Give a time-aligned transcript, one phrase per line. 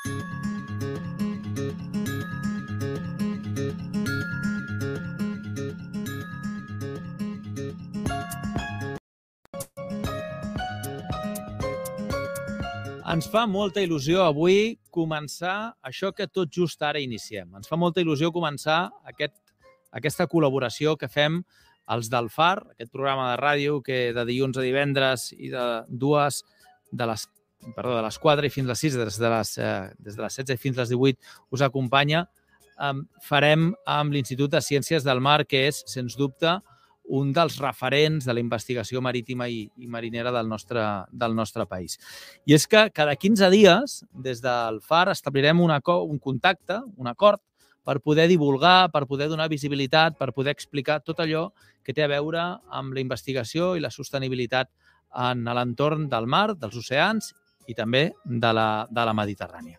[0.00, 0.12] Ens
[13.28, 17.50] fa molta il·lusió avui començar això que tot just ara iniciem.
[17.58, 19.34] Ens fa molta il·lusió començar aquest,
[19.92, 21.42] aquesta col·laboració que fem
[21.92, 26.40] els del FAR, aquest programa de ràdio que de dilluns a divendres i de dues
[26.88, 27.26] de les
[27.76, 30.22] perdó, de les 4 i fins a les 6, des de les, eh, des de
[30.22, 31.18] les 16 fins a les 18
[31.50, 32.26] us acompanya,
[33.20, 36.60] farem amb l'Institut de Ciències del Mar, que és, sens dubte,
[37.10, 41.98] un dels referents de la investigació marítima i, i marinera del nostre, del nostre país.
[42.46, 47.42] I és que cada 15 dies, des del FAR, establirem un, un contacte, un acord,
[47.84, 51.48] per poder divulgar, per poder donar visibilitat, per poder explicar tot allò
[51.82, 54.70] que té a veure amb la investigació i la sostenibilitat
[55.18, 57.32] en l'entorn del mar, dels oceans
[57.68, 59.78] i també de la, de la Mediterrània.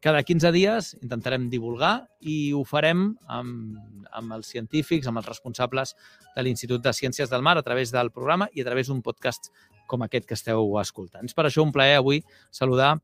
[0.00, 3.76] Cada 15 dies intentarem divulgar i ho farem amb,
[4.16, 5.92] amb els científics, amb els responsables
[6.32, 9.50] de l'Institut de Ciències del Mar a través del programa i a través d'un podcast
[9.90, 11.28] com aquest que esteu escoltant.
[11.28, 12.94] És per això un plaer avui saludar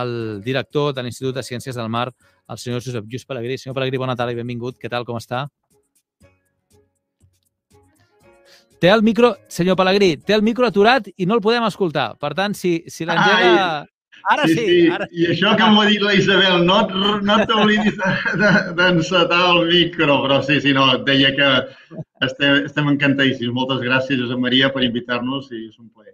[0.00, 2.08] el director de l'Institut de Ciències del Mar,
[2.50, 3.60] el senyor Josep Lluís Pellegrí.
[3.60, 4.80] Senyor Pellegrí, bona tarda i benvingut.
[4.80, 5.46] Què tal, com està?
[8.80, 12.14] Té el micro, senyor Pellegrí, té el micro aturat i no el podem escoltar.
[12.20, 13.86] Per tant, si, si l'engega...
[14.30, 15.22] Ara sí, sí, ara sí.
[15.22, 16.82] I això que m'ho ha dit la Isabel, no,
[17.24, 17.96] no t'oblidis
[18.76, 21.48] d'encetar el micro, però sí, sí, no, et deia que
[22.26, 23.54] estem, estem encantadíssims.
[23.56, 26.12] Moltes gràcies, Josep Maria, per invitar-nos i és un plaer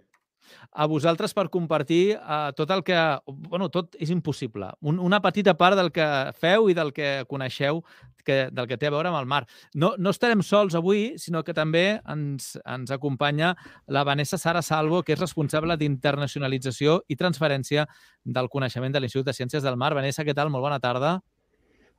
[0.71, 2.97] a vosaltres per compartir uh, tot el que...
[3.25, 4.69] bueno, tot és impossible.
[4.81, 6.07] Un, una petita part del que
[6.39, 7.81] feu i del que coneixeu,
[8.27, 9.45] que, del que té a veure amb el mar.
[9.73, 13.53] No, no estarem sols avui, sinó que també ens, ens acompanya
[13.87, 17.87] la Vanessa Sara Salvo, que és responsable d'internacionalització i transferència
[18.23, 19.95] del coneixement de l'Institut de Ciències del Mar.
[19.97, 20.51] Vanessa, què tal?
[20.53, 21.17] Molt bona tarda.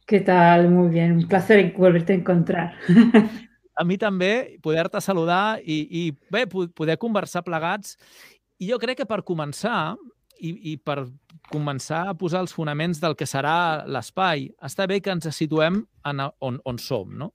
[0.09, 0.71] ¿Qué tal?
[0.71, 1.13] Muy bien.
[1.13, 2.73] Un placer volverte a encontrar.
[3.79, 7.99] a mi també, poder-te saludar i, i bé, poder conversar plegats
[8.59, 9.97] i jo crec que per començar,
[10.39, 11.05] i, i per
[11.51, 16.23] començar a posar els fonaments del que serà l'espai, està bé que ens situem en
[16.29, 17.33] on, on som, no?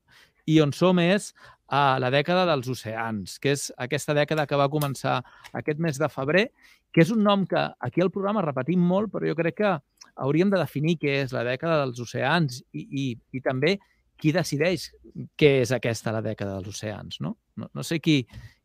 [0.47, 1.31] I on som és
[1.73, 5.21] a la dècada dels oceans, que és aquesta dècada que va començar
[5.55, 6.49] aquest mes de febrer,
[6.93, 9.71] que és un nom que aquí al programa repetim molt, però jo crec que
[10.21, 13.77] hauríem de definir què és la dècada dels oceans i, i, i també
[14.19, 14.91] qui decideix
[15.39, 17.33] què és aquesta la dècada dels oceans, no?
[17.57, 18.21] No, no sé qui,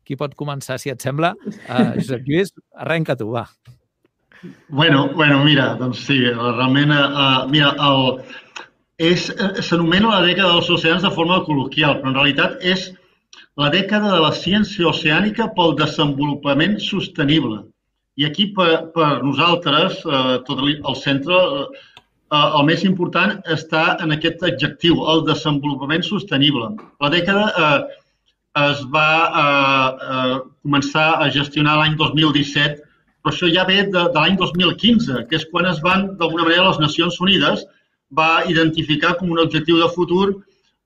[0.09, 1.35] qui pot començar, si et sembla?
[1.45, 3.45] Uh, Josep Lluís, arrenca tu, va.
[4.69, 8.23] Bueno, bueno, mira, doncs sí, realment, uh, mira, el,
[8.99, 9.27] és,
[9.67, 12.89] s'anomena la dècada dels oceans de forma col·loquial, però en realitat és
[13.59, 17.61] la dècada de la ciència oceànica pel desenvolupament sostenible.
[18.19, 24.15] I aquí, per, per nosaltres, eh, tot el centre, eh, el més important està en
[24.15, 26.73] aquest adjectiu, el desenvolupament sostenible.
[27.03, 27.99] La dècada eh,
[28.57, 32.81] es va eh, eh, començar a gestionar l'any 2017,
[33.21, 36.69] però això ja ve de, de l'any 2015, que és quan es van, d'alguna manera,
[36.69, 37.65] les Nacions Unides
[38.15, 40.31] va identificar com un objectiu de futur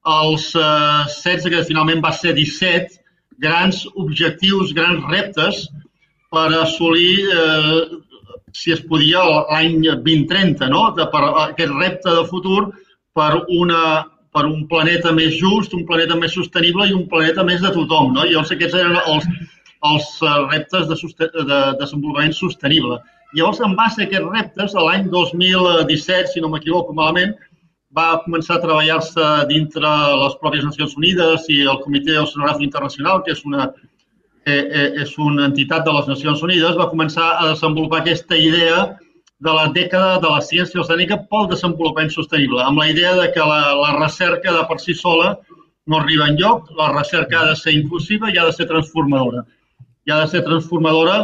[0.04, 3.00] els eh, 16, que finalment va ser 17,
[3.40, 5.68] grans objectius, grans reptes
[6.34, 8.02] per assolir, eh,
[8.54, 10.90] si es podia, l'any 2030, no?
[10.98, 12.74] de, per aquest repte de futur
[13.16, 17.62] per una per un planeta més just, un planeta més sostenible i un planeta més
[17.62, 18.14] de tothom.
[18.16, 18.26] No?
[18.26, 19.28] I llavors aquests eren els,
[19.90, 23.00] els eh, reptes de, de, de desenvolupament sostenible.
[23.38, 27.34] Llavors, en base a aquests reptes, l'any 2017, si no m'equivoco malament,
[27.94, 29.90] va començar a treballar-se dintre
[30.24, 33.70] les pròpies Nacions Unides i el Comitè Oceanogràfic Internacional, que és una,
[34.46, 38.80] eh, eh, és una entitat de les Nacions Unides, va començar a desenvolupar aquesta idea
[39.46, 43.48] de la dècada de la ciència oceànica pel desenvolupament sostenible, amb la idea de que
[43.52, 45.34] la, la recerca de per si sola
[45.86, 49.44] no arriba en lloc, la recerca ha de ser inclusiva i ha de ser transformadora.
[50.08, 51.18] I ha de ser transformadora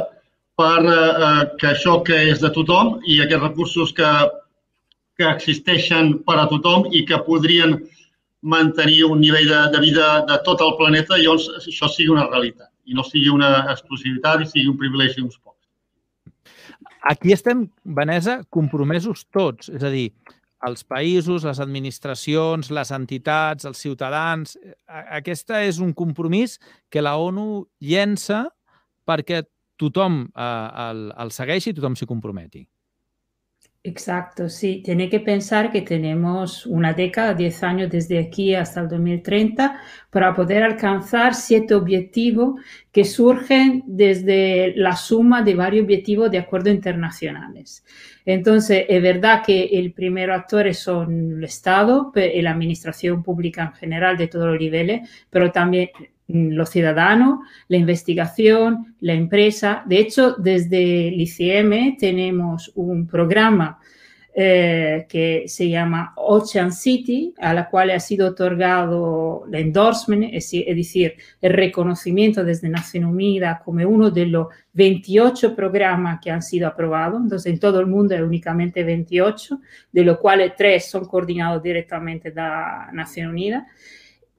[0.60, 4.10] per eh, que això que és de tothom i aquests recursos que,
[5.20, 7.78] que existeixen per a tothom i que podrien
[8.42, 12.68] mantenir un nivell de, de vida de tot el planeta, llavors això sigui una realitat
[12.90, 15.49] i no sigui una exclusivitat i sigui un privilegi d'uns pocs.
[17.01, 19.69] Aquí estem, Vanessa, compromesos tots.
[19.72, 20.10] És a dir,
[20.68, 24.57] els països, les administracions, les entitats, els ciutadans...
[24.90, 26.57] Aquesta és un compromís
[26.92, 28.48] que la ONU llença
[29.07, 29.46] perquè
[29.80, 32.66] tothom eh, el, el segueixi i tothom s'hi comprometi.
[33.90, 34.84] Exacto, sí.
[34.86, 39.82] Tiene que pensar que tenemos una década, 10 años desde aquí hasta el 2030,
[40.12, 46.72] para poder alcanzar siete objetivos que surgen desde la suma de varios objetivos de acuerdos
[46.72, 47.84] internacionales.
[48.26, 53.74] Entonces, es verdad que el primer actor son el Estado y la administración pública en
[53.74, 55.90] general de todos los niveles, pero también
[56.30, 59.84] los ciudadanos, la investigación, la empresa.
[59.86, 63.80] De hecho, desde el ICM tenemos un programa
[64.42, 70.52] eh, que se llama Ocean City, a la cual ha sido otorgado el endorsement, es
[70.52, 76.68] decir, el reconocimiento desde Naciones Unidas como uno de los 28 programas que han sido
[76.68, 77.20] aprobados.
[77.22, 79.60] Entonces, en todo el mundo hay únicamente 28,
[79.92, 82.42] de los cuales tres son coordinados directamente de
[82.94, 83.64] Naciones Unidas.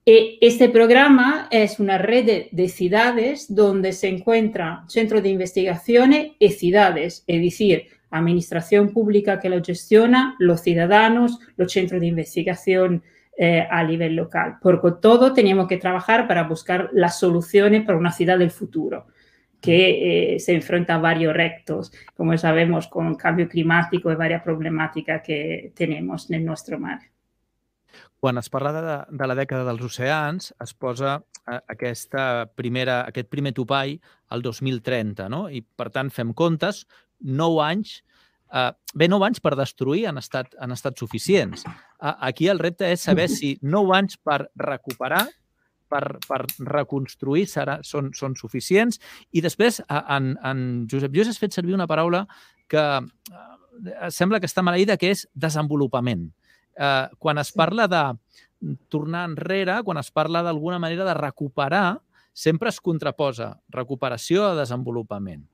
[0.06, 6.48] E este programa es una red de, ciudades donde se encuentran centros de investigaciones y
[6.50, 13.02] ciudades, es decir, administración pública que lo gestiona, los ciudadanos, los centros de investigación
[13.36, 14.56] eh, a nivel local.
[14.62, 19.06] Porque todo tenemos que trabajar para buscar las soluciones para una ciudad del futuro
[19.60, 24.42] que eh, se enfrenta a varios retos, como sabemos, con el cambio climático y varias
[24.42, 27.00] problemáticas que tenemos en nuestro mar.
[28.20, 31.16] Quan es parla de, de la dècada dels oceans, es posa
[31.48, 33.96] eh, aquesta primera, aquest primer topall
[34.28, 35.46] al 2030, no?
[35.48, 36.84] I, per tant, fem comptes,
[37.24, 37.94] 9 anys,
[38.52, 41.64] eh, bé, 9 anys per destruir han estat, han estat suficients.
[41.64, 45.24] Eh, aquí el repte és saber si 9 anys per recuperar
[45.90, 49.00] per, per reconstruir serà, són, són suficients.
[49.32, 52.26] I després, en, en Josep Lluís has fet servir una paraula
[52.70, 56.28] que eh, sembla que està maleïda, que és desenvolupament
[56.76, 58.04] eh, quan es parla de
[58.92, 62.00] tornar enrere, quan es parla d'alguna manera de recuperar,
[62.32, 65.46] sempre es contraposa recuperació a desenvolupament.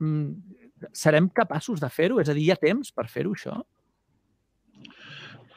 [0.00, 0.56] Mm,
[0.92, 2.20] serem capaços de fer-ho?
[2.22, 3.58] És a dir, hi ha temps per fer-ho, això?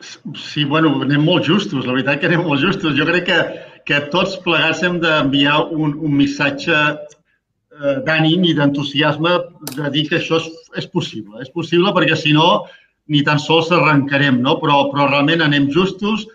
[0.01, 2.95] Sí, bueno, anem molt justos, la veritat que anem molt justos.
[2.97, 3.39] Jo crec que,
[3.85, 9.35] que tots plegats hem d'enviar un, un missatge eh, d'ànim i d'entusiasme
[9.75, 10.49] de dir que això és,
[10.81, 11.37] és possible.
[11.45, 12.65] És possible perquè, si no,
[13.11, 14.55] ni tan sols arrencarem, no?
[14.61, 16.25] però, però realment anem justos.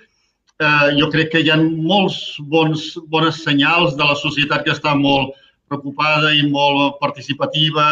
[0.60, 4.94] Eh, jo crec que hi ha molts bons, bones senyals de la societat que està
[4.96, 5.34] molt
[5.68, 7.86] preocupada i molt participativa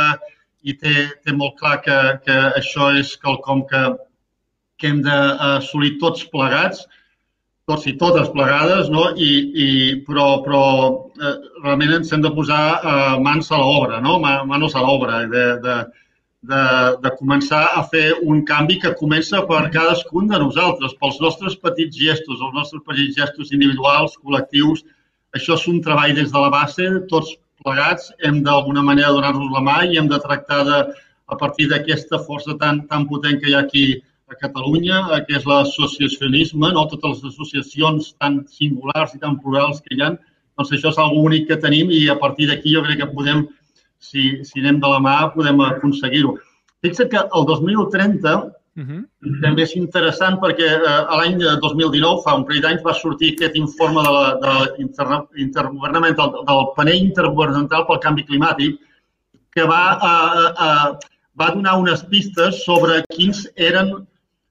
[0.64, 0.94] i té,
[1.24, 3.82] té molt clar que, que això és quelcom que,
[4.80, 6.84] que hem d'assolir tots plegats,
[7.68, 9.10] tots i totes plegades, no?
[9.16, 9.32] I,
[9.64, 9.68] i,
[10.06, 10.62] però, però
[11.16, 14.18] eh, realment ens hem de posar eh, mans a l'obra, no?
[14.20, 15.76] manos a l'obra, de, de,
[16.50, 16.64] de,
[17.04, 21.96] de començar a fer un canvi que comença per cadascun de nosaltres, pels nostres petits
[21.96, 24.84] gestos, els nostres petits gestos individuals, col·lectius.
[25.36, 27.32] Això és un treball des de la base, tots
[27.64, 30.80] plegats hem d'alguna manera donar-nos la mà i hem de tractar de,
[31.32, 33.86] a partir d'aquesta força tan, tan potent que hi ha aquí
[34.28, 36.86] a Catalunya, que és l'associacionisme, no?
[36.92, 40.14] totes les associacions tan singulars i tan plurals que hi ha,
[40.58, 43.46] doncs això és algo únic que tenim i a partir d'aquí jo crec que podem
[44.04, 46.36] si, si anem de la mà podem aconseguir-ho.
[46.84, 49.40] Fixa't que el 2030 Uh -huh.
[49.40, 54.02] També és interessant perquè eh, l'any 2019, fa un parell d'anys, va sortir aquest informe
[54.02, 55.06] de la, de la inter,
[55.36, 58.80] intergovernamental, del panell intergovernamental pel canvi climàtic,
[59.54, 60.88] que va, eh, eh,
[61.40, 64.06] va donar unes pistes sobre quins eren,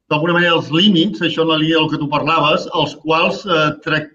[0.09, 4.07] d'alguna manera, els límits, això en la línia del que tu parlaves, els quals eh,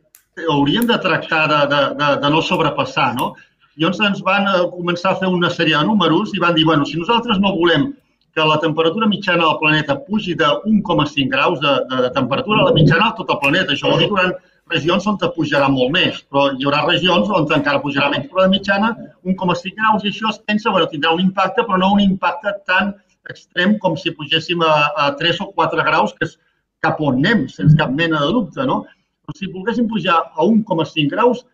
[0.48, 3.14] hauríem de tractar de, de, de, de no sobrepassar.
[3.14, 3.34] No?
[3.78, 6.86] Llavors ens van eh, començar a fer una sèrie de números i van dir, bueno,
[6.88, 7.92] si nosaltres no volem
[8.34, 12.74] que la temperatura mitjana del planeta pugi de 1,5 graus de, de, de temperatura, la
[12.76, 14.28] mitjana de tot el planeta, això vol dir haurà
[14.68, 18.44] regions on te pujarà molt més, però hi haurà regions on encara pujarà menys, però
[18.44, 18.90] de mitjana
[19.24, 22.92] 1,5 graus i això es pensa, bueno, tindrà un impacte, però no un impacte tan
[23.30, 26.36] extrem com si pugéssim a, a 3 o 4 graus, que és
[26.84, 28.82] cap on anem, sense cap mena de dubte, no?
[29.24, 31.44] Però si volguéssim pujar a 1,5 graus,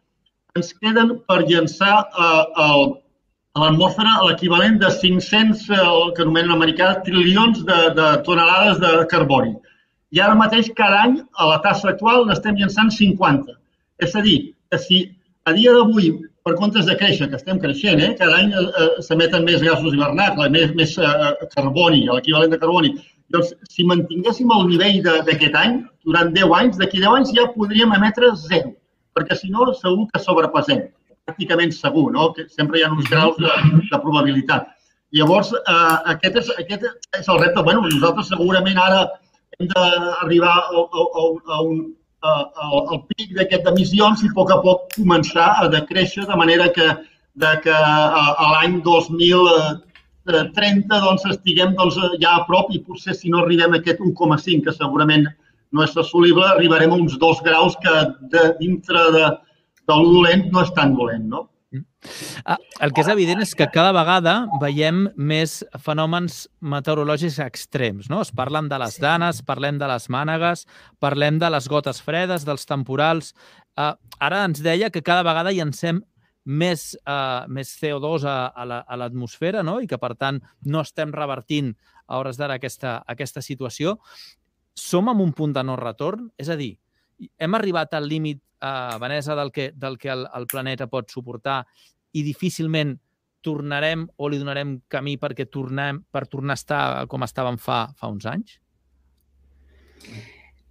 [0.58, 1.94] ens queden per llançar
[2.24, 2.84] eh, el,
[3.58, 8.92] a l'atmosfera l'equivalent de 500, eh, el que anomenen americà, trilions de, de tonelades de
[9.10, 9.56] carboni.
[10.14, 13.56] I ara mateix, cada any, a la tassa actual, n'estem llançant 50.
[14.06, 14.36] És a dir,
[14.70, 15.00] que si
[15.50, 16.12] a dia d'avui,
[16.46, 19.90] per comptes de créixer, que estem creixent, eh, cada any eh, eh s'emeten més gasos
[19.90, 22.94] hivernacles, més, més eh, carboni, l'equivalent de carboni.
[23.34, 27.98] Doncs, si mantinguéssim el nivell d'aquest any, durant 10 anys, d'aquí 10 anys ja podríem
[27.98, 28.76] emetre zero
[29.16, 30.84] perquè si no segur que sobrepassem,
[31.24, 32.32] pràcticament segur, no?
[32.36, 33.50] que sempre hi ha uns graus de,
[33.90, 34.70] de probabilitat.
[35.14, 36.86] Llavors, eh, aquest, és, aquest
[37.20, 37.62] és el repte.
[37.62, 39.04] Bueno, nosaltres segurament ara
[39.58, 41.84] hem d'arribar a, un,
[42.24, 46.88] al pic d'aquest d'emissions i a poc a poc començar a decréixer de manera que,
[47.38, 49.82] de que a, a l'any 2000
[50.24, 54.62] 2030 doncs, estiguem doncs, ja a prop i potser si no arribem a aquest 1,5,
[54.64, 55.26] que segurament
[55.74, 57.94] no és assolible, arribarem a uns 2 graus que
[58.32, 59.26] de, dintre de,
[59.84, 61.48] de lo dolent no és tan dolent, no?
[62.44, 68.10] Ah, el que és evident és que cada vegada veiem més fenòmens meteorològics extrems.
[68.12, 68.20] No?
[68.22, 70.66] Es parlen de les danes, parlem de les mànegues,
[71.02, 73.32] parlem de les gotes fredes, dels temporals.
[73.74, 76.02] Uh, ara ens deia que cada vegada llancem
[76.44, 79.80] més, uh, més CO2 a, a l'atmosfera la, no?
[79.80, 81.72] i que, per tant, no estem revertint
[82.06, 83.96] a hores d'ara aquesta, aquesta situació.
[84.74, 86.28] Som en un punt de no retorn?
[86.38, 86.74] És a dir,
[87.38, 91.62] hem arribat al límit, uh, Vanessa, del que, del que el, el planeta pot suportar
[92.14, 92.96] i difícilment
[93.44, 98.08] tornarem o li donarem camí perquè tornem, per tornar a estar com estàvem fa, fa
[98.10, 98.58] uns anys?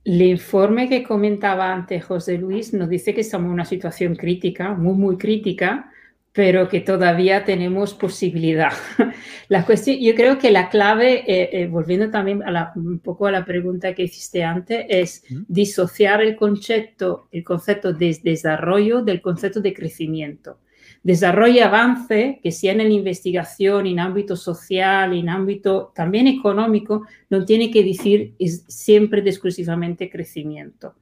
[0.03, 4.73] El informe que comentaba antes José Luis nos dice que estamos en una situación crítica,
[4.73, 5.92] muy, muy crítica,
[6.33, 8.73] pero que todavía tenemos posibilidad.
[9.49, 13.27] La cuestión, yo creo que la clave, eh, eh, volviendo también a la, un poco
[13.27, 19.21] a la pregunta que hiciste antes, es disociar el concepto, el concepto de desarrollo del
[19.21, 20.57] concepto de crecimiento
[21.03, 27.05] desarrollo y avance, que sea en la investigación, en ámbito social, en ámbito también económico,
[27.29, 28.33] no tiene que decir
[28.67, 30.95] siempre de exclusivamente crecimiento.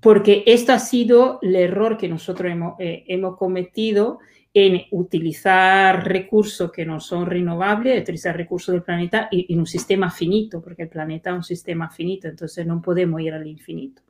[0.00, 4.18] Porque esto ha sido el error que nosotros hemos, eh, hemos cometido
[4.58, 10.62] en utilizar recursos que no son renovables, utilizar recursos del planeta en un sistema finito,
[10.62, 14.00] porque el planeta es un sistema finito, entonces no podemos ir al infinito.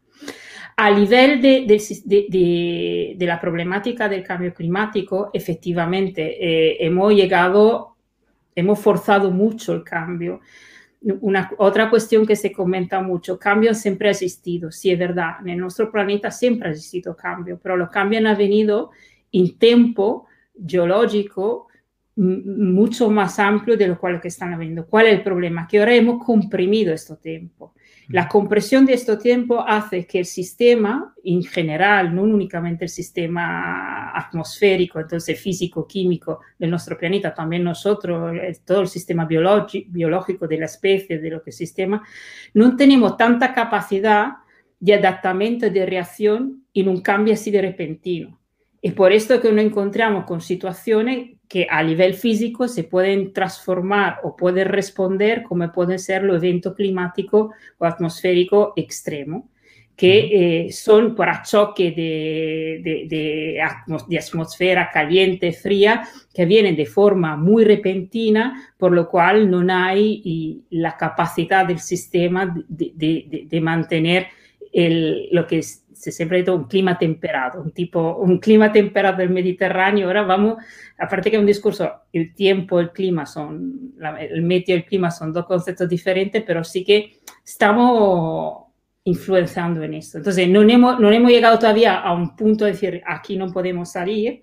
[0.76, 7.96] A nivel de, de, de, la problemática del cambio climático, efectivamente, eh, hemos llegado,
[8.54, 10.42] hemos forzado mucho el cambio.
[11.22, 15.58] Una, otra cuestión que se comenta mucho, cambio siempre ha existido, sí es verdad, en
[15.58, 18.92] nuestro planeta siempre ha existido cambio, pero los cambios han venido
[19.32, 20.26] en tiempo
[20.64, 21.66] geológico
[22.18, 24.86] mucho más amplio de lo cual que están habiendo.
[24.86, 25.68] ¿Cuál es el problema?
[25.68, 27.75] Que ahora hemos comprimido este tiempo.
[28.08, 34.12] La compresión de este tiempo hace que el sistema en general, no únicamente el sistema
[34.16, 38.34] atmosférico, entonces físico, químico de nuestro planeta, también nosotros,
[38.64, 42.02] todo el sistema biológico de la especie, de lo que sistema,
[42.54, 44.34] no tenemos tanta capacidad
[44.78, 48.40] de adaptamiento, de reacción en un cambio así de repentino.
[48.83, 54.18] Es por esto que nos encontramos con situaciones que a nivel físico se pueden transformar
[54.23, 59.45] o pueden responder como pueden ser los eventos climáticos o atmosféricos extremos,
[59.97, 67.37] que eh, son por choque de, de, de, atmósfera caliente, fría, que vienen de forma
[67.37, 74.26] muy repentina, por lo cual no hay la capacidad del sistema de, mantener
[74.76, 78.71] el, lo que es se siempre ha dicho un clima temperado, un tipo, un clima
[78.71, 80.06] temperado del Mediterráneo.
[80.06, 80.62] Ahora vamos,
[80.99, 85.33] aparte que un discurso, el tiempo, el clima son, el medio y el clima son
[85.33, 88.66] dos conceptos diferentes, pero sí que estamos
[89.04, 90.18] influenciando en esto.
[90.18, 93.90] Entonces, no hemos, no hemos llegado todavía a un punto de decir, aquí no podemos
[93.90, 94.42] salir,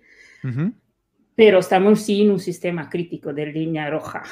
[1.36, 4.24] pero estamos sí en un sistema crítico de línea roja,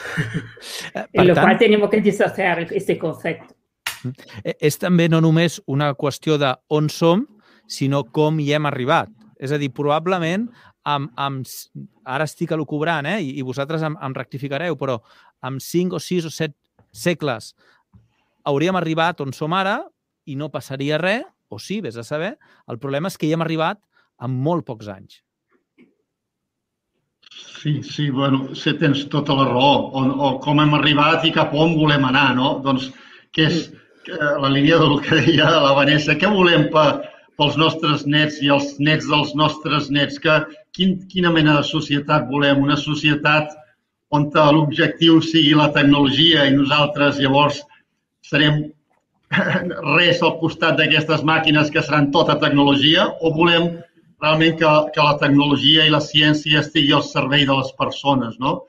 [1.13, 3.60] en lo cual tenemos que disociar este concepto.
[4.43, 7.25] Eh, és també no només una qüestió de on som,
[7.67, 9.11] sinó com hi hem arribat.
[9.41, 10.49] És a dir, probablement,
[10.85, 11.47] amb, amb,
[12.05, 13.19] ara estic elucubrant, eh?
[13.21, 14.99] I, i vosaltres em, em rectificareu, però
[15.45, 16.55] amb 5 o 6 o 7
[16.91, 17.53] segles
[18.43, 19.79] hauríem arribat on som ara
[20.25, 22.37] i no passaria res, o sí, vés a saber.
[22.71, 23.81] El problema és que hi hem arribat
[24.23, 25.19] en molt pocs anys.
[27.31, 29.91] Sí, sí, bueno, sí, tens tota la raó.
[29.91, 32.53] O, o com hem arribat i cap on volem anar, no?
[32.63, 32.89] Doncs
[33.35, 33.67] que és,
[34.07, 37.03] la línia del que deia la Vanessa, què volem per,
[37.37, 40.19] pels nostres nets i els nets dels nostres nets?
[40.19, 40.41] Que,
[40.73, 42.61] quin, quina mena de societat volem?
[42.63, 43.53] Una societat
[44.11, 47.61] on l'objectiu sigui la tecnologia i nosaltres llavors
[48.21, 48.65] serem
[49.97, 53.77] res al costat d'aquestes màquines que seran tota tecnologia o volem
[54.21, 58.65] realment que, que la tecnologia i la ciència estigui al servei de les persones, no?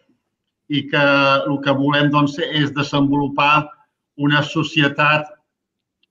[0.71, 1.03] I que
[1.51, 3.67] el que volem doncs, és desenvolupar
[4.17, 5.29] una societat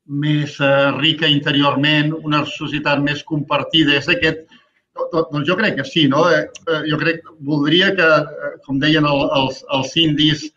[0.05, 3.95] més eh, rica interiorment, una societat més compartida.
[3.95, 4.47] És aquest,
[5.11, 6.25] doncs jo crec que sí, no?
[6.29, 8.09] Eh, eh, jo crec, voldria que,
[8.65, 10.49] com deien els, els indis,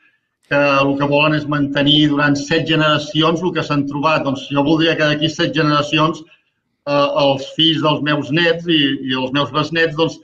[0.48, 4.24] que el que volen és mantenir durant set generacions el que s'han trobat.
[4.26, 9.16] Doncs jo voldria que d'aquí set generacions eh, els fills dels meus nets i, i
[9.20, 10.18] els meus besnets doncs,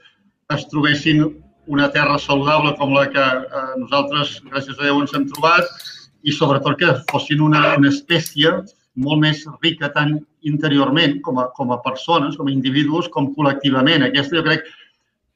[0.51, 1.23] es trobessin
[1.71, 5.69] una terra saludable com la que eh, nosaltres, gràcies a Déu, ens hem trobat
[6.23, 8.53] i sobretot que fossin una, una espècie
[9.01, 14.05] molt més rica tant interiorment com a, com a persones, com a individus, com col·lectivament.
[14.05, 14.65] Aquesta jo crec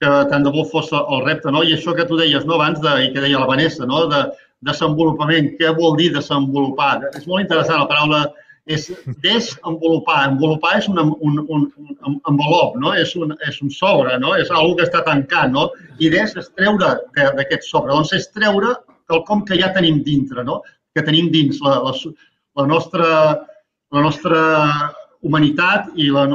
[0.04, 1.63] que tant de bo fos el repte, no?
[1.63, 4.06] I això que tu deies, no, abans, de, i que deia la Vanessa, no?
[4.12, 4.25] De
[4.65, 6.98] desenvolupament, què vol dir desenvolupar?
[7.13, 8.25] És molt interessant la paraula
[8.65, 8.88] és
[9.22, 10.24] desenvolupar.
[10.32, 11.65] Envolupar és un, un, un,
[12.10, 12.96] un envelop, no?
[12.98, 14.34] és, un, és un sobre, no?
[14.36, 15.54] és una que està tancat.
[15.54, 15.70] No?
[16.01, 17.94] I des és treure d'aquest sobre.
[17.94, 18.74] Doncs és treure
[19.10, 20.62] quelcom que ja tenim dintre, no?
[20.96, 21.92] que tenim dins la, la,
[22.56, 23.08] la, nostra,
[23.92, 24.42] la nostra
[25.26, 26.26] humanitat i la,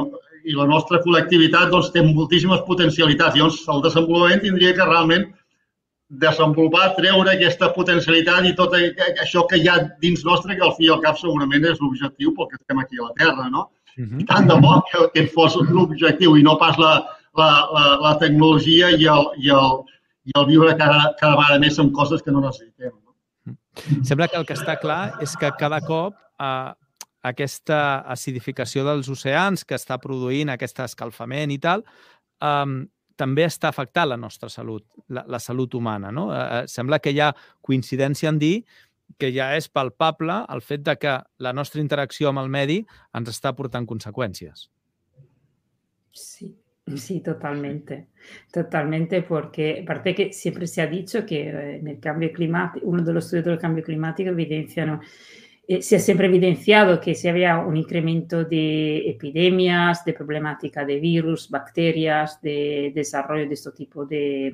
[0.45, 3.37] i la nostra col·lectivitat doncs, té moltíssimes potencialitats.
[3.37, 5.29] Llavors, el desenvolupament tindria que realment
[6.21, 10.89] desenvolupar, treure aquesta potencialitat i tot això que hi ha dins nostre, que al fi
[10.89, 13.69] i al cap segurament és l'objectiu pel que estem aquí a la Terra, no?
[13.97, 14.25] Uh -huh.
[14.27, 16.93] Tant de bo que aquest fos l'objectiu i no pas la,
[17.37, 19.83] la, la, la tecnologia i el, i el,
[20.25, 22.93] i el viure cada, cada vegada més amb coses que no necessitem.
[22.93, 23.55] No?
[24.05, 26.71] Sembla que el que està clar és que cada cop eh,
[27.31, 31.85] aquesta acidificació dels oceans que està produint aquest escalfament i tal,
[32.41, 32.65] eh,
[33.21, 36.11] també està afectant la nostra salut, la, la salut humana.
[36.13, 36.29] No?
[36.33, 38.55] Eh, eh, sembla que hi ha coincidència en dir
[39.19, 42.79] que ja és palpable el fet de que la nostra interacció amb el medi
[43.17, 44.69] ens està portant conseqüències.
[46.11, 46.49] Sí,
[46.95, 48.07] sí, totalmente.
[48.51, 53.03] Totalmente, porque aparte que siempre se ha dicho que eh, en el cambio climático, uno
[53.03, 55.01] de los estudios del cambio climático evidencian
[55.71, 60.99] eh, si è sempre evidenziato che se aveva un incremento di epidemias, di problematica di
[60.99, 64.53] virus, bacterias, di desarrollo di questo tipo di,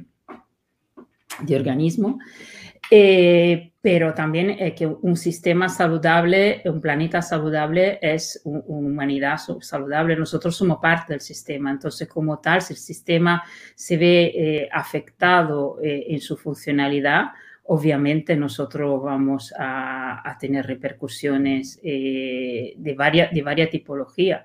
[1.41, 2.17] di organismo.
[2.89, 9.37] Eh, pero también eh, que un sistema saludable, un planeta saludable es una un humanidad
[9.37, 10.15] saludable.
[10.15, 13.43] Nosotros somos parte del sistema, entonces como tal, si el sistema
[13.75, 17.27] se ve eh, afectado eh, en su funcionalidad,
[17.63, 24.43] obviamente nosotros vamos a, a tener repercusiones eh, de, varias, de varias tipologías.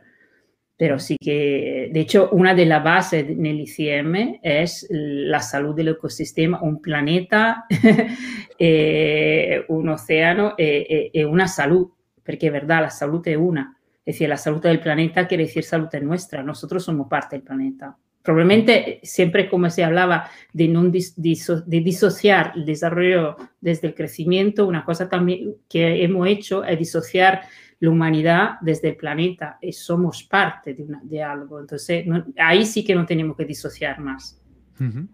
[0.76, 5.74] Pero sí que, de hecho, una de las bases en el ICM es la salud
[5.74, 7.66] del ecosistema, un planeta,
[8.58, 11.88] eh, un océano e eh, una salud,
[12.24, 13.76] porque es verdad, la salud es una.
[14.04, 16.42] Es decir, la salud del planeta quiere decir salud nuestra.
[16.42, 17.96] Nosotros somos parte del planeta.
[18.22, 24.66] Probablemente siempre como se hablaba de, no diso, de disociar el desarrollo desde el crecimiento,
[24.66, 27.42] una cosa también que hemos hecho es disociar
[27.82, 31.58] la humanidad desde el planeta y somos parte de, una, de algo.
[31.58, 34.40] Entonces, no, ahí sí que no tenemos que disociar más.
[34.78, 35.08] Uh -huh.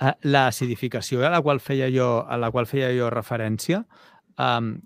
[0.00, 3.86] uh, la acidificació a la qual feia jo, a la qual feia jo referència,
[4.36, 4.80] um,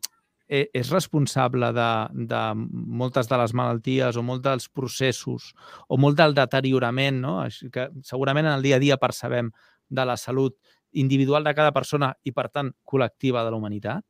[0.47, 5.55] eh, és responsable de, de moltes de les malalties o molts dels processos
[5.89, 7.41] o molt del deteriorament, no?
[7.41, 9.51] Així que segurament en el dia a dia percebem
[9.89, 10.55] de la salut
[10.93, 14.05] individual de cada persona i, per tant, col·lectiva de la humanitat?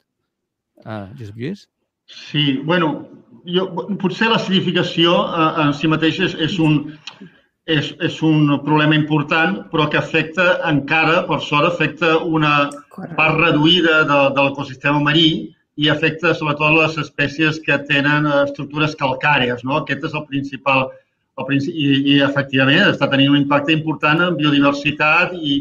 [0.85, 1.69] Uh, Josep Lluís?
[2.07, 3.09] Sí, bueno,
[3.47, 3.67] jo,
[4.03, 6.79] potser l'acidificació uh, en si mateix és, és, un,
[7.67, 12.71] és, és un problema important, però que afecta encara, per sort, afecta una
[13.19, 15.29] part reduïda de, de l'ecosistema marí,
[15.77, 19.65] i afecta sobretot les espècies que tenen eh, estructures calcàries.
[19.65, 19.83] No?
[19.83, 20.89] Aquest és el principal.
[21.37, 25.59] El principi, i, I, efectivament, està tenint un impacte important en biodiversitat i,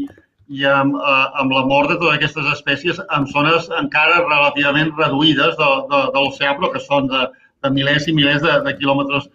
[0.48, 5.56] i amb, eh, amb la mort de totes aquestes espècies en zones encara relativament reduïdes
[5.58, 7.26] de, de, de l'oceà, però que són de,
[7.64, 9.26] de milers i milers de, de quilòmetres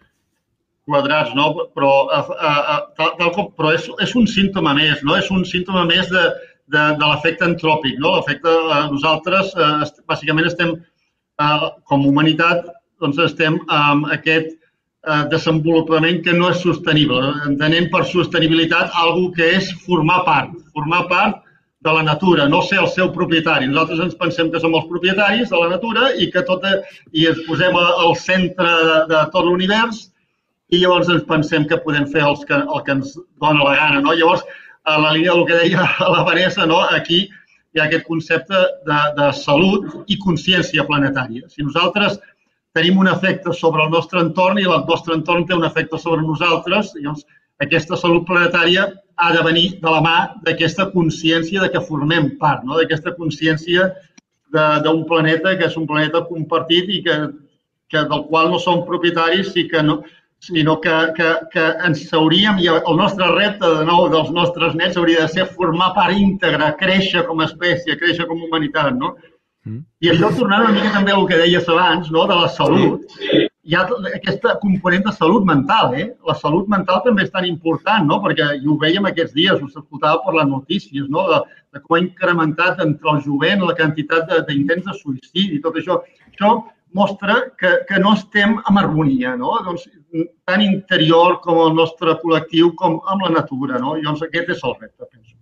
[0.88, 1.50] quadrats, no?
[1.76, 5.18] Però, a, a, a, tal, tal com, però és, és un símptoma més, no?
[5.20, 6.24] És un símptoma més de,
[6.72, 8.00] de, de l'efecte antròpic.
[8.00, 8.16] No?
[8.18, 12.66] L'efecte, eh, nosaltres eh, bàsicament estem, eh, com a humanitat,
[13.02, 17.22] doncs estem amb aquest eh, desenvolupament que no és sostenible.
[17.50, 21.42] Entenem per sostenibilitat algo que és formar part, formar part
[21.82, 23.68] de la natura, no ser el seu propietari.
[23.68, 26.66] Nosaltres ens pensem que som els propietaris de la natura i que tot,
[27.12, 30.04] i ens posem al centre de, de tot l'univers
[30.72, 34.04] i llavors ens pensem que podem fer els que, el que ens dona la gana.
[34.06, 34.14] No?
[34.14, 34.46] Llavors,
[34.86, 36.84] a la línia del que deia la Vanessa, no?
[36.94, 37.24] aquí
[37.72, 41.50] hi ha aquest concepte de, de salut i consciència planetària.
[41.50, 42.20] Si nosaltres
[42.78, 46.24] tenim un efecte sobre el nostre entorn i el nostre entorn té un efecte sobre
[46.24, 47.26] nosaltres, llavors
[47.64, 48.88] aquesta salut planetària
[49.22, 52.80] ha de venir de la mà d'aquesta consciència de que formem part, no?
[52.80, 53.92] d'aquesta consciència
[54.52, 57.18] d'un planeta que és un planeta compartit i que,
[57.92, 60.02] que del qual no som propietaris i que no,
[60.42, 64.98] sinó que, que, que ens hauríem, i el nostre repte de nou dels nostres nets
[64.98, 69.14] hauria de ser formar part íntegra, créixer com a espècie, créixer com a humanitat, no?
[69.70, 69.84] Mm.
[70.02, 73.06] I això tornant una mica també al que deies abans, no?, de la salut.
[73.20, 73.41] Sí.
[73.62, 73.84] Hi ha
[74.16, 76.08] aquesta component de salut mental, eh?
[76.26, 79.70] La salut mental també és tan important, no?, perquè i ho veiem aquests dies, ho
[79.70, 81.42] s'escoltava per les notícies, no?, de,
[81.76, 85.78] de com ha incrementat entre el jovent la quantitat d'intents de, de suïcidi i tot
[85.78, 86.00] això.
[86.32, 86.56] Això
[86.98, 89.54] mostra que, que no estem en harmonia, no?
[89.66, 89.86] Doncs,
[90.50, 93.94] tant interior com el nostre col·lectiu com amb la natura, no?
[93.98, 95.38] I doncs aquest és el repte, penso.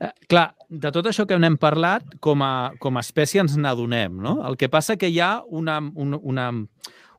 [0.00, 4.18] Eh, clar, de tot això que n'hem parlat, com a, com a espècie ens n'adonem,
[4.26, 4.40] no?
[4.48, 6.50] El que passa que hi ha una, una, una,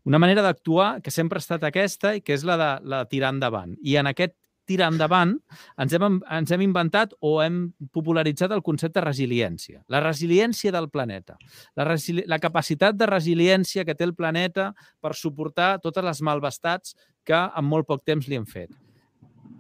[0.06, 3.10] una manera d'actuar que sempre ha estat aquesta i que és la de, la de
[3.10, 3.74] tirar endavant.
[3.82, 5.36] I en aquest tirar endavant,
[5.82, 7.60] ens hem, ens hem inventat o hem
[7.94, 9.84] popularitzat el concepte de resiliència.
[9.94, 11.38] La resiliència del planeta.
[11.78, 16.98] La, resili la capacitat de resiliència que té el planeta per suportar totes les malvestats
[17.26, 18.74] que en molt poc temps li hem fet.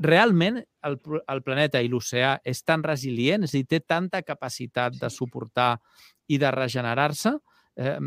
[0.01, 0.97] Realment el,
[1.31, 5.75] el planeta i l'oceà és tan resilient, és a dir, té tanta capacitat de suportar
[6.27, 7.37] i de regenerar-se?
[7.77, 7.99] Eh,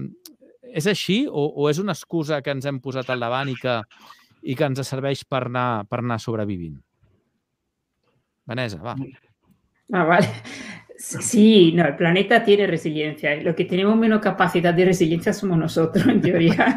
[0.74, 3.78] és així o, o és una excusa que ens hem posat al davant i que,
[4.42, 6.78] i que ens serveix per anar, per anar sobrevivint?
[8.48, 8.96] Vanessa, va.
[9.92, 10.28] Ah, vale.
[11.00, 13.36] Sí, no, el planeta tiene resiliencia.
[13.36, 16.76] Lo que tenemos menos capacidad de resiliencia somos nosotros, en teoría.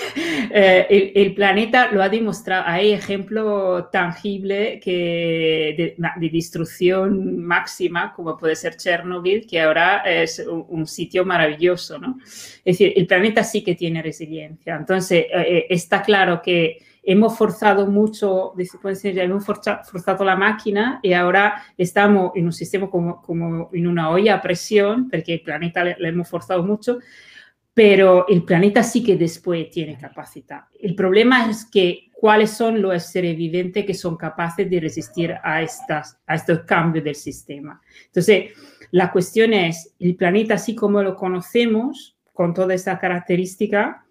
[0.50, 2.64] eh, el, el, planeta lo ha demostrado.
[2.66, 10.38] Hay ejemplos tangibles que de, de, destrucción máxima, como puede ser Chernobyl, que ahora es
[10.38, 12.18] un, un, sitio maravilloso, ¿no?
[12.24, 14.76] Es decir, el planeta sí que tiene resiliencia.
[14.76, 16.78] Entonces, eh, está claro que
[17.10, 23.70] hemos forzado mucho, hemos forzado la máquina y ahora estamos en un sistema como, como
[23.72, 26.98] en una olla a presión, porque el planeta le, le, hemos forzado mucho,
[27.72, 30.64] pero el planeta sí que después tiene capacidad.
[30.78, 35.62] El problema es que cuáles son los seres vivientes que son capaces de resistir a,
[35.62, 37.80] estas, a estos cambios del sistema.
[38.04, 38.50] Entonces,
[38.90, 44.04] la cuestión es, el planeta así como lo conocemos, con toda esta característica,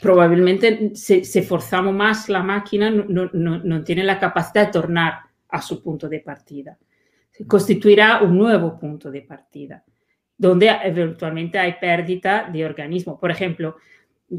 [0.00, 5.62] probablemente si, forzamos más la máquina no, no, no, tiene la capacidad de tornar a
[5.62, 6.78] su punto de partida.
[7.46, 9.84] Constituirá un nuevo punto de partida,
[10.36, 13.18] donde eventualmente hay pérdida de organismo.
[13.18, 13.76] Por ejemplo,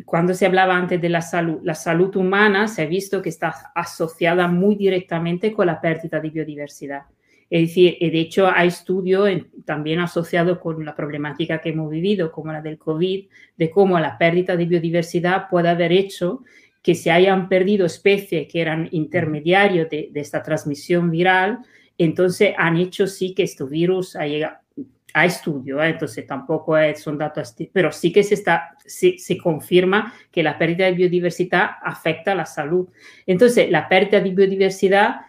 [0.06, 3.72] cuando se hablaba antes de la salud, la salud humana se ha visto que está
[3.76, 7.04] asociada muy directamente con la pérdida de biodiversidad.
[7.50, 9.30] Es decir, de hecho hay estudios
[9.66, 14.18] también asociados con la problemática que hemos vivido, como la del COVID, de cómo la
[14.18, 16.44] pérdida de biodiversidad puede haber hecho
[16.82, 21.60] que se hayan perdido especies que eran intermediarios de, de esta transmisión viral,
[21.98, 24.58] entonces han hecho sí que este virus ha llegado
[25.16, 25.92] a estudio, ¿eh?
[25.92, 30.58] entonces tampoco es, son datos, pero sí que se, está, sí, se confirma que la
[30.58, 32.90] pérdida de biodiversidad afecta a la salud.
[33.26, 35.22] Entonces, la pérdida de biodiversidad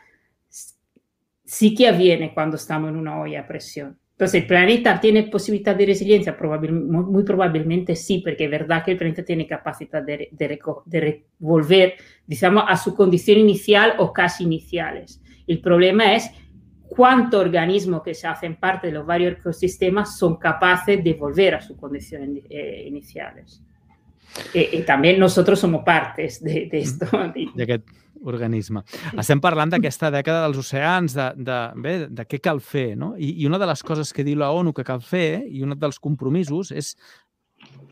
[1.47, 3.97] sí que avviene cuando estamos en una olla a presión.
[4.13, 6.37] Entonces, ¿el planeta tiene posibilidad de resiliencia?
[6.37, 10.59] Probabil muy, muy, probablemente sí, porque es verdad que el planeta tiene capacidad de, de,
[10.87, 11.95] de, volver,
[12.27, 15.23] digamos, a su condición inicial o casi iniciales.
[15.47, 16.31] El problema es
[16.89, 21.61] cuántos organismos que se hacen parte de los varios ecosistemas son capaces de volver a
[21.61, 23.63] sus condiciones eh, iniciales.
[24.55, 27.07] Y, y, también nosotros somos partes de, de esto.
[27.55, 27.83] De
[28.25, 28.83] organisme.
[29.19, 33.15] Estem parlant d'aquesta dècada dels oceans, de, de, bé, de què cal fer, no?
[33.19, 35.77] I, I una de les coses que diu la ONU que cal fer, i un
[35.79, 36.95] dels compromisos, és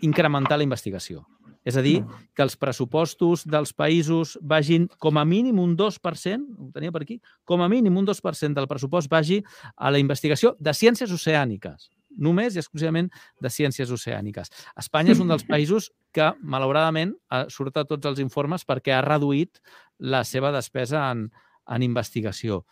[0.05, 1.25] incrementar la investigació.
[1.65, 2.03] És a dir,
[2.37, 7.23] que els pressupostos dels països vagin com a mínim un 2%, ho tenia per aquí,
[7.49, 9.41] com a mínim un 2% del pressupost vagi
[9.75, 13.11] a la investigació de ciències oceàniques només i exclusivament
[13.43, 14.51] de ciències oceàniques.
[14.81, 17.15] Espanya és un dels països que, malauradament,
[17.53, 19.61] surt a tots els informes perquè ha reduït
[19.99, 21.29] la seva despesa en,
[21.71, 22.65] en investigació.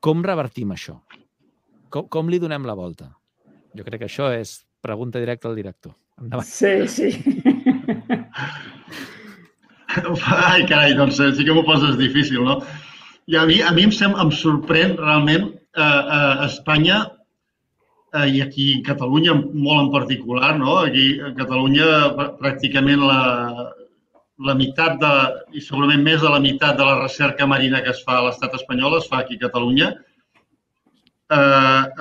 [0.00, 1.00] Com revertim això?
[1.90, 3.10] Com, com li donem la volta?
[3.76, 5.94] Jo crec que això és pregunta directa al director.
[6.20, 6.46] Endavant.
[6.48, 7.10] Sí, sí.
[9.96, 12.60] Ai, carai, doncs sí que m'ho poses difícil, no?
[13.26, 17.00] I a mi, a mi em, sem, em sorprèn realment eh, eh, Espanya
[18.16, 20.78] eh, i aquí a Catalunya molt en particular, no?
[20.86, 21.86] Aquí a Catalunya
[22.40, 23.20] pràcticament la,
[24.48, 25.14] la meitat de,
[25.56, 28.54] i segurament més de la meitat de la recerca marina que es fa a l'estat
[28.58, 29.94] espanyol es fa aquí a Catalunya.
[31.26, 31.36] Eh,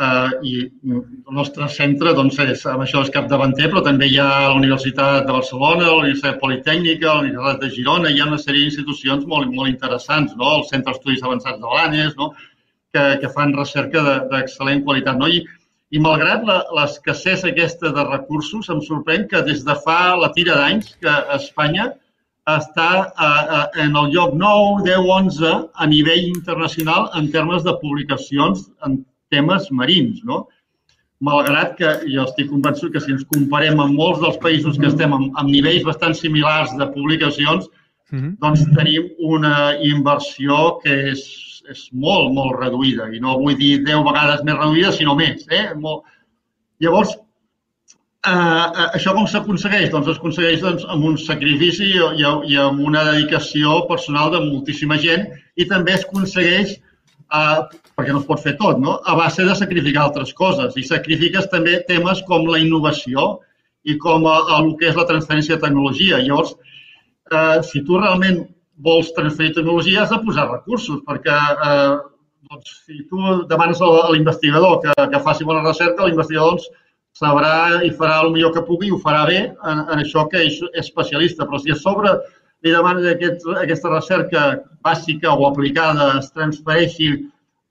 [0.05, 0.51] eh, I
[0.93, 5.25] el nostre centre doncs, és, amb això és capdavanter, però també hi ha la Universitat
[5.25, 9.49] de Barcelona, la Universitat Politècnica, la Universitat de Girona, hi ha una sèrie d'institucions molt,
[9.55, 10.59] molt interessants, no?
[10.59, 12.35] el Centre d'Estudis Avançats de l'ANES, no?
[12.93, 15.17] que, que fan recerca d'excel·lent de, qualitat.
[15.17, 15.31] No?
[15.31, 15.41] I,
[15.95, 16.43] i malgrat
[16.75, 21.91] l'escassès aquesta de recursos, em sorprèn que des de fa la tira d'anys que Espanya
[22.51, 27.73] està a, a, en el lloc 9, 10, 11 a nivell internacional en termes de
[27.81, 28.99] publicacions en
[29.33, 30.19] temes marins.
[30.27, 30.43] No?
[31.25, 35.15] Malgrat que jo estic convençut que si ens comparem amb molts dels països que estem
[35.15, 37.71] amb, amb nivells bastant similars de publicacions,
[38.11, 38.35] -hmm.
[38.39, 41.23] doncs tenim una inversió que és
[41.71, 43.09] és molt, molt reduïda.
[43.13, 45.45] I no vull dir 10 vegades més reduïda, sinó més.
[45.49, 45.67] Eh?
[45.79, 46.03] Molt...
[46.83, 47.15] Llavors,
[48.25, 49.91] Uh, això com s'aconsegueix?
[49.93, 51.99] Doncs s'aconsegueix doncs, amb un sacrifici i,
[52.49, 55.27] i amb una dedicació personal de moltíssima gent
[55.61, 56.71] i també es aconsegueix,
[57.29, 58.95] uh, perquè no es pot fer tot, no?
[59.05, 60.73] a base de sacrificar altres coses.
[60.73, 63.27] I sacrifiques també temes com la innovació
[63.85, 66.23] i com a, a, el que és la transferència de tecnologia.
[66.25, 66.55] Llavors,
[67.29, 68.41] uh, si tu realment
[68.83, 71.99] vols transferir tecnologia, has de posar recursos, perquè uh,
[72.49, 76.67] doncs, si tu demanes a l'investigador que, que faci bona recerca, l'investigador doncs,
[77.15, 80.41] sabrà i farà el millor que pugui i ho farà bé en, en això que
[80.49, 81.47] és especialista.
[81.47, 82.11] Però si a sobre
[82.65, 84.43] li demanes que aquest, aquesta recerca
[84.83, 87.13] bàsica o aplicada es transfereixi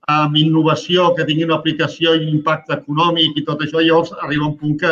[0.09, 4.49] amb innovació, que tingui una aplicació i un impacte econòmic i tot això, llavors arriba
[4.49, 4.91] un punt que,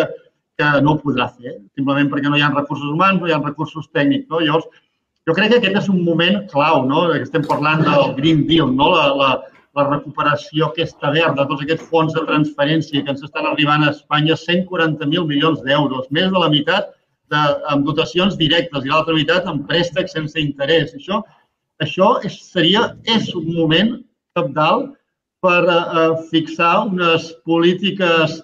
[0.57, 3.41] que no ho podrà fer, simplement perquè no hi ha recursos humans, no hi ha
[3.41, 4.29] recursos tècnics.
[4.29, 4.41] No?
[4.41, 4.69] Llavors,
[5.27, 7.05] jo crec que aquest és un moment clau, no?
[7.15, 8.89] estem parlant del Green Deal, no?
[8.95, 9.29] la, la,
[9.77, 14.35] la recuperació aquesta verda, tots aquests fons de transferència que ens estan arribant a Espanya,
[14.39, 16.91] 140.000 milions d'euros, més de la meitat
[17.31, 20.93] de, amb dotacions directes i l'altra meitat amb préstecs sense interès.
[20.97, 21.21] Això,
[21.83, 23.95] això és, seria, és un moment
[24.37, 24.91] capdalt
[25.43, 28.41] per uh, fixar unes polítiques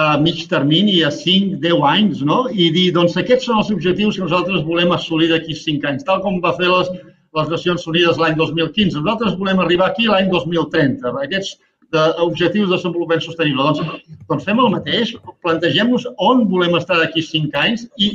[0.00, 2.42] a mig termini, a 5-10 anys, no?
[2.50, 6.22] i dir, doncs, aquests són els objectius que nosaltres volem assolir d'aquí 5 anys, tal
[6.24, 6.92] com va fer les,
[7.38, 8.96] les Nacions Unides l'any 2015.
[9.00, 11.58] Nosaltres volem arribar aquí l'any 2030, aquests
[11.92, 13.66] de, objectius de desenvolupament sostenible.
[13.66, 18.12] Doncs, doncs fem el mateix, plantegem-nos on volem estar d'aquí cinc anys i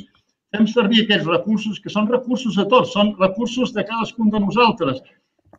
[0.56, 5.02] fem servir aquests recursos, que són recursos de tots, són recursos de cadascun de nosaltres,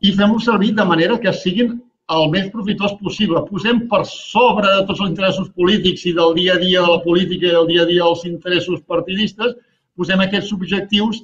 [0.01, 1.77] i fem-los servir de manera que siguin
[2.15, 3.43] el més profitós possible.
[3.51, 7.01] Posem per sobre de tots els interessos polítics i del dia a dia de la
[7.03, 9.57] política i del dia a dia dels interessos partidistes,
[9.97, 11.23] posem aquests objectius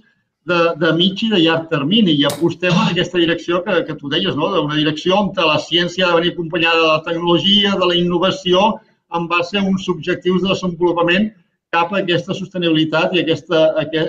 [0.49, 4.11] de, de mig i de llarg termini i apostem en aquesta direcció que, que tu
[4.11, 4.49] deies, no?
[4.51, 8.73] d'una direcció on la ciència ha de venir acompanyada de la tecnologia, de la innovació,
[9.15, 11.31] en base a uns objectius de desenvolupament
[11.73, 13.61] cap a aquesta sostenibilitat i aquesta,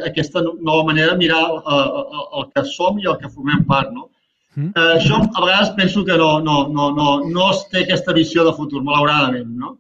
[0.07, 3.93] aquesta nova manera de mirar el, el, el que som i el que formem part.
[3.93, 4.09] No?
[4.55, 4.71] Mm.
[4.75, 8.45] Eh, això a vegades penso que no, no, no, no, no es té aquesta visió
[8.45, 9.49] de futur, malauradament.
[9.57, 9.77] No?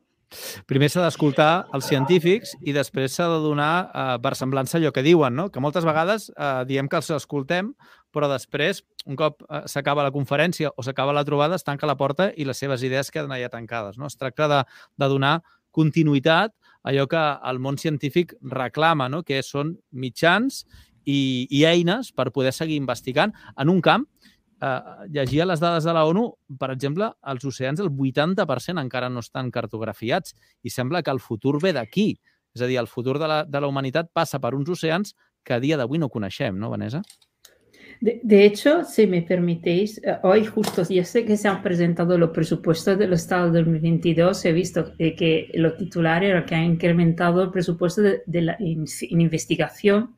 [0.69, 5.05] Primer s'ha d'escoltar els científics i després s'ha de donar eh, per semblança allò que
[5.05, 5.49] diuen, no?
[5.53, 7.73] que moltes vegades eh, diem que els escoltem,
[8.13, 11.97] però després, un cop eh, s'acaba la conferència o s'acaba la trobada, es tanca la
[11.99, 13.99] porta i les seves idees queden allà tancades.
[14.01, 14.09] No?
[14.09, 14.63] Es tracta de,
[14.97, 15.39] de donar
[15.73, 19.23] continuïtat a allò que el món científic reclama, no?
[19.23, 20.63] que són mitjans
[21.05, 24.07] i, i eines per poder seguir investigant en un camp
[24.63, 26.27] eh, llegia les dades de la ONU,
[26.59, 31.59] per exemple, els oceans, el 80% encara no estan cartografiats i sembla que el futur
[31.61, 32.13] ve d'aquí.
[32.53, 35.55] És a dir, el futur de la, de la humanitat passa per uns oceans que
[35.55, 37.01] a dia d'avui no coneixem, no, Vanessa?
[37.99, 42.17] De, de, hecho, si me permitéis, uh, hoy justo ya sé que se han presentado
[42.17, 47.43] los presupuestos del Estado 2022, he visto eh, que lo titular era que ha incrementado
[47.43, 50.15] el presupuesto de, de la in, in investigación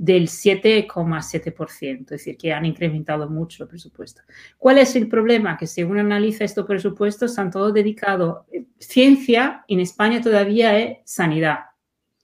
[0.00, 4.22] del 7,7%, es decir, que han incrementado mucho el presupuesto.
[4.56, 5.58] ¿Cuál es el problema?
[5.58, 11.58] Que según analiza estos presupuestos, han todos dedicado, eh, ciencia en España todavía es sanidad.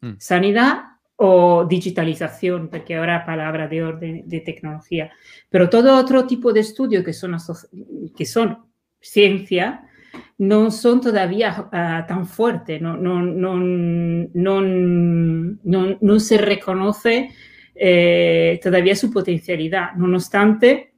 [0.01, 0.13] Mm.
[0.19, 0.85] Sanidad
[1.17, 5.13] o digitalización, porque ahora palabra de orden de tecnología.
[5.51, 7.37] Pero todo otro tipo de estudios que son,
[8.17, 8.65] que son
[9.01, 9.83] ciencia,
[10.39, 17.35] no son todavía uh, tan fuertes, no, no, no, no, no, no se reconoce
[17.79, 19.93] eh, todavía su potencialidad.
[19.95, 20.95] No obstante,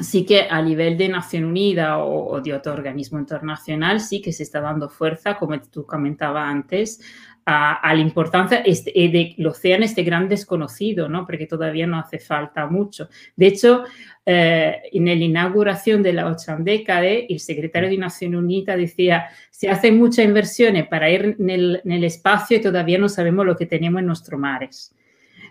[0.00, 4.42] sí que a nivel de Nación Unida o, de otro organismo internacional sí que se
[4.42, 7.00] está dando fuerza, como tú comentabas antes,
[7.44, 11.26] a, a la importancia este, eh, del océano, este gran desconocido, ¿no?
[11.26, 13.08] porque todavía no hace falta mucho.
[13.34, 13.84] De hecho,
[14.24, 19.68] eh, en la inauguración de la ocho década, el secretario de Nación Unida decía, se
[19.68, 24.00] hacen muchas inversiones para ir en el espacio y todavía no sabemos lo que tenemos
[24.00, 24.94] en nuestros mares.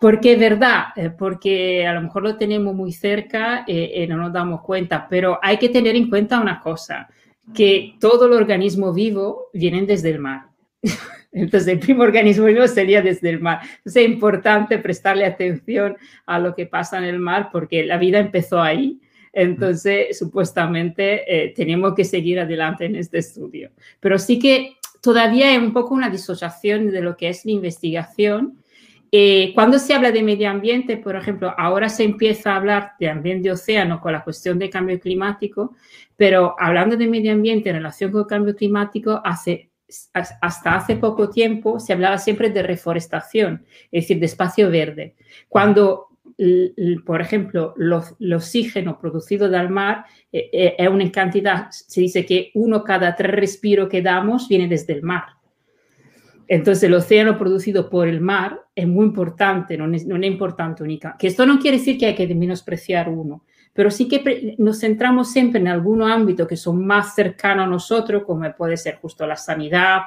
[0.00, 4.06] porque es verdad, eh, porque a lo mejor lo tenemos muy cerca y eh, eh,
[4.06, 7.08] no nos damos cuenta, pero hay que tener en cuenta una cosa,
[7.52, 10.46] que todo el organismo vivo viene desde el mar.
[11.34, 13.60] Entonces, el primer organismo vivo sería desde el mar.
[13.62, 18.20] Entonces, es importante prestarle atención a lo que pasa en el mar porque la vida
[18.20, 19.00] empezó ahí.
[19.32, 23.72] Entonces, supuestamente, eh, tenemos que seguir adelante en este estudio.
[23.98, 28.62] Pero sí que todavía hay un poco una disociación de lo que es la investigación
[29.16, 33.08] eh, cuando se habla de medio ambiente, por ejemplo, ahora se empieza a hablar de
[33.08, 35.76] ambiente océano con la cuestión de cambio climático,
[36.16, 39.70] pero hablando de medio ambiente en relación con el cambio climático, hace,
[40.12, 45.14] hasta hace poco tiempo se hablaba siempre de reforestación, es decir, de espacio verde.
[45.48, 46.08] Cuando,
[47.06, 47.76] por ejemplo,
[48.18, 53.14] el oxígeno producido del mar eh, eh, es una cantidad, se dice que uno cada
[53.14, 55.43] tres respiros que damos viene desde el mar.
[56.48, 60.82] Entonces, el océano producido por el mar es muy importante, no es, no es importante
[60.82, 61.16] única.
[61.18, 65.32] Que esto no quiere decir que hay que menospreciar uno, pero sí que nos centramos
[65.32, 69.36] siempre en algunos ámbitos que son más cercanos a nosotros, como puede ser justo la
[69.36, 70.02] sanidad,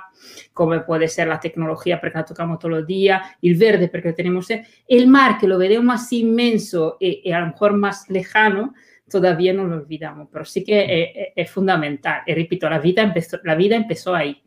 [0.54, 4.16] como puede ser la tecnología, porque la tocamos todos los días, el verde, porque lo
[4.16, 4.48] tenemos
[4.88, 8.74] el mar, que lo veremos más inmenso y, y, a lo mejor más lejano,
[9.10, 12.22] todavía no lo olvidamos, pero sí que es, es fundamental.
[12.26, 14.42] Y repito, la vida empezó, la vida empezó ahí.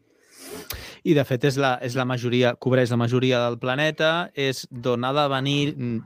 [1.04, 5.04] I de fet és la, és la majoria, cobreix la majoria del planeta, és d'on
[5.04, 5.60] ha de venir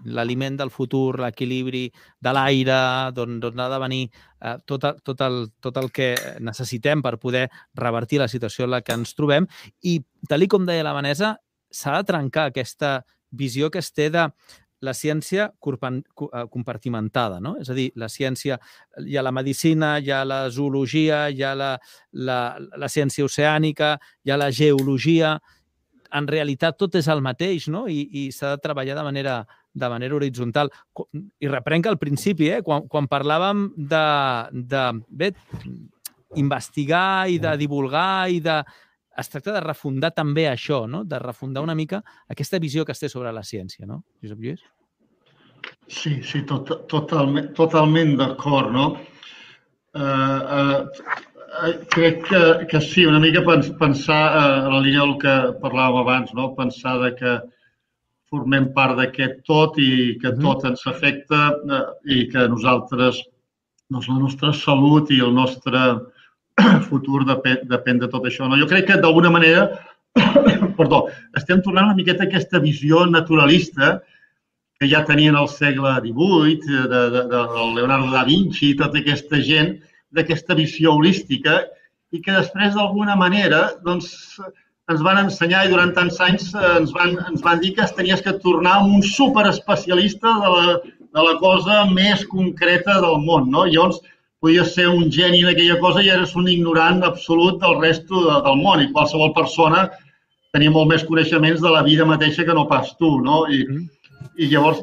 [0.04, 1.88] l'aliment del futur, l'equilibri
[2.22, 2.78] de l'aire,
[3.16, 8.22] d'on ha de venir eh, tot, tot, el, tot el que necessitem per poder revertir
[8.22, 9.48] la situació en la que ens trobem.
[9.83, 11.37] I, tal com deia la Vanessa,
[11.74, 13.00] s'ha de trencar aquesta
[13.35, 14.28] visió que es té de
[14.85, 17.57] la ciència eh, compartimentada, no?
[17.61, 18.59] És a dir, la ciència,
[19.05, 21.73] hi ha la medicina, hi ha la zoologia, hi ha la,
[22.12, 22.38] la,
[22.79, 25.38] la ciència oceànica, hi ha la geologia...
[26.14, 27.88] En realitat tot és el mateix, no?
[27.90, 29.33] I, i s'ha de treballar de manera,
[29.75, 30.68] de manera horitzontal.
[31.42, 32.61] I reprenc al principi, eh?
[32.62, 34.05] quan, quan parlàvem de,
[34.55, 35.33] de bé,
[36.38, 38.61] investigar i de divulgar i de
[39.16, 41.05] es tracta de refundar també això, no?
[41.05, 44.64] de refundar una mica aquesta visió que es té sobre la ciència, no, Josep Lluís?
[45.87, 48.87] Sí, sí, tot, totalment, totalment d'acord, no?
[49.94, 53.42] Uh, uh, crec que, que sí, una mica
[53.79, 56.55] pensar uh, a la línia del que parlàvem abans, no?
[56.57, 57.35] pensar de que
[58.33, 63.20] formem part d'aquest tot i que tot ens afecta uh, i que nosaltres,
[63.92, 65.85] doncs la nostra salut i el nostre
[66.88, 68.49] futur depèn, depèn de tot això.
[68.49, 68.59] No?
[68.59, 69.68] Jo crec que d'alguna manera,
[70.81, 71.05] perdó,
[71.37, 73.99] estem tornant una miqueta a aquesta visió naturalista
[74.80, 76.58] que ja tenien al segle XVIII,
[76.90, 77.42] de, de, de
[77.76, 79.76] Leonardo da Vinci i tota aquesta gent,
[80.14, 81.62] d'aquesta visió holística
[82.14, 84.10] i que després d'alguna manera doncs,
[84.92, 88.22] ens van ensenyar i durant tants anys ens van, ens van dir que es tenies
[88.22, 90.76] que tornar un superespecialista de la,
[91.16, 93.48] de la cosa més concreta del món.
[93.50, 93.64] No?
[93.66, 94.02] Llavors,
[94.44, 98.38] podies ser un geni en aquella cosa i eres un ignorant absolut del resto de,
[98.44, 99.87] del món i qualsevol persona
[100.54, 103.46] tenia molt més coneixements de la vida mateixa que no pas tu, no?
[103.48, 103.87] I, mm.
[104.38, 104.83] I llavors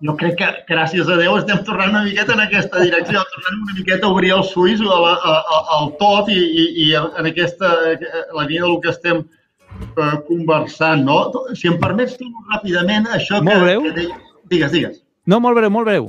[0.00, 3.76] jo crec que, gràcies a Déu, estem tornant una miqueta en aquesta direcció, tornant una
[3.76, 8.78] miqueta a obrir els ulls al tot i, i, i en aquesta la línia del
[8.84, 11.18] que estem eh, conversant, no?
[11.58, 12.16] Si em permets,
[12.54, 13.66] ràpidament, això molt que...
[13.66, 13.84] Breu.
[13.88, 14.22] que deia...
[14.50, 14.96] Digues, digues.
[15.30, 16.08] No, molt breu, molt breu.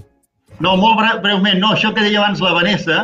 [0.63, 3.03] No, molt breument, no, això que deia abans la Vanessa,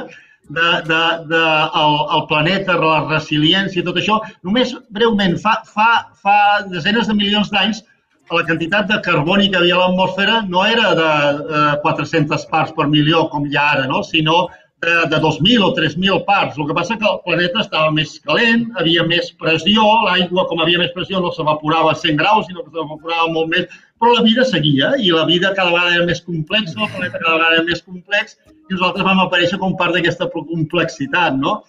[0.49, 1.43] de, de, de
[1.81, 5.89] el, el planeta, la resiliència, tot això, només breument, fa, fa,
[6.23, 6.37] fa
[6.71, 7.83] desenes de milions d'anys
[8.31, 11.11] la quantitat de carboni que havia a l'atmosfera no era de,
[11.49, 14.03] de 400 parts per milió com hi ha ara, no?
[14.03, 14.47] sinó
[14.83, 16.57] de, de 2.000 o 3.000 parts.
[16.57, 20.83] El que passa que el planeta estava més calent, havia més pressió, l'aigua, com havia
[20.83, 24.45] més pressió, no s'evaporava a 100 graus, sinó que s'evaporava molt més però la vida
[24.45, 27.81] seguia i la vida cada vegada era més complexa, el planeta cada vegada era més
[27.81, 31.63] complex i nosaltres vam aparèixer com part d'aquesta complexitat, no?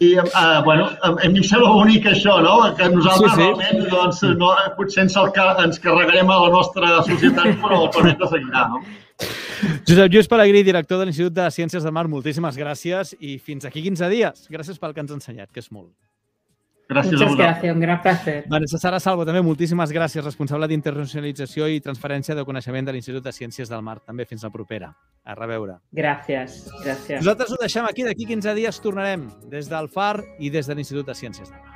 [0.00, 2.54] I, uh, bueno, a, a mi em sembla bonic això, no?
[2.76, 3.42] Que nosaltres sí, sí.
[3.42, 5.28] realment, doncs, no, potser ens, el,
[5.66, 8.80] ens carregarem a la nostra societat, però el planeta seguirà, no?
[9.84, 13.84] Josep Lluís Pellegrí, director de l'Institut de Ciències del Mar, moltíssimes gràcies i fins aquí
[13.84, 14.48] 15 dies.
[14.48, 15.92] Gràcies pel que ens ha ensenyat, que és molt.
[16.90, 18.44] Gràcies Muchas gracias, un gran placer.
[18.50, 23.32] Vanessa Sara Salvo, també moltíssimes gràcies, responsable d'internacionalització i transferència de coneixement de l'Institut de
[23.36, 24.00] Ciències del Mar.
[24.02, 24.90] També fins la propera.
[25.22, 25.78] A reveure.
[25.94, 27.20] Gràcies, gràcies.
[27.22, 31.06] Nosaltres ho deixem aquí, d'aquí 15 dies tornarem des del FAR i des de l'Institut
[31.06, 31.69] de Ciències del Mar.